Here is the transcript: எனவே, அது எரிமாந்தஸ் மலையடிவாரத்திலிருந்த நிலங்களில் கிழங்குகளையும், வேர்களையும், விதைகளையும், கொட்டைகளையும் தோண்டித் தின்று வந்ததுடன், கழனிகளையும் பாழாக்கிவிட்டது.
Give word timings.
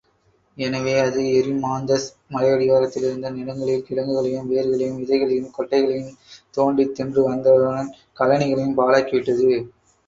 எனவே, 0.57 0.93
அது 0.99 1.19
எரிமாந்தஸ் 1.33 2.07
மலையடிவாரத்திலிருந்த 2.31 3.31
நிலங்களில் 3.31 3.85
கிழங்குகளையும், 3.85 4.49
வேர்களையும், 4.51 4.99
விதைகளையும், 4.99 5.53
கொட்டைகளையும் 5.59 6.17
தோண்டித் 6.51 6.95
தின்று 6.95 7.29
வந்ததுடன், 7.29 7.91
கழனிகளையும் 8.19 8.77
பாழாக்கிவிட்டது. 8.77 9.49